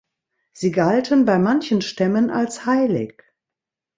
Sie 0.51 0.71
galten 0.71 1.25
bei 1.25 1.37
manchen 1.37 1.83
Stämmen 1.83 2.31
als 2.31 2.65
heilig. 2.65 3.21